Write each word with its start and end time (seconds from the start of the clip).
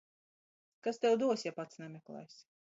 Kas 0.87 0.99
tev 1.05 1.15
dos, 1.25 1.45
ja 1.49 1.55
pats 1.63 1.81
nemeklēsi. 1.85 2.45